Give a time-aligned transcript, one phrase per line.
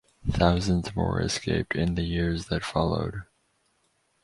[0.31, 3.21] Thousands more escaped in the years that followed.